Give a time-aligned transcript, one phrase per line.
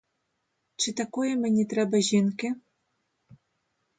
[0.75, 2.55] Чи такої мені треба жінки!